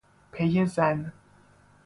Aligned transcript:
پی 0.31 0.65
زن 0.65 1.11